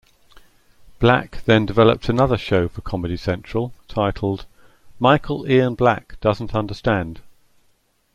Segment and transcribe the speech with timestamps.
[0.97, 4.47] Black then developed another show for Comedy Central titled
[4.97, 7.21] "Michael Ian Black Doesn't Understand".